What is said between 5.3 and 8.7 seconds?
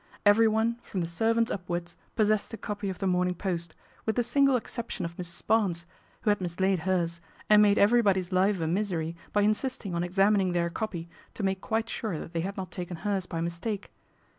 Barnes, who had mis laid hers and made everybody's life a